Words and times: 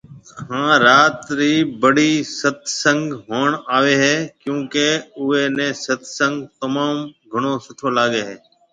هان 0.49 0.69
رات 0.87 1.21
بڙي 1.81 2.11
ست 2.39 2.59
سنگ 2.81 3.01
ۿڻڻ 3.27 3.49
آوي 3.75 3.95
هي 4.03 4.15
ڪيونڪي 4.41 4.89
اوئون 5.17 5.45
ني 5.57 5.69
ست 5.85 6.01
سنگ 6.17 6.35
تموم 6.59 6.97
گھڻو 7.31 7.53
سٺو 7.65 7.87
لاگي 7.97 8.21
هي 8.27 8.35